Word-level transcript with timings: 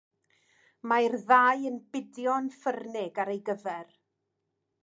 Mae'r 0.91 1.17
ddau 1.27 1.67
yn 1.71 1.77
bidio 1.97 2.39
yn 2.45 2.49
ffyrnig 2.57 3.23
ar 3.25 3.33
ei 3.35 3.41
gyfer. 3.51 3.97